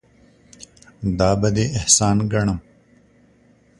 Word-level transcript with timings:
دا 1.19 1.29
به 1.39 1.49
دې 1.55 1.65
احسان 1.77 2.17
ګڼم. 2.31 2.59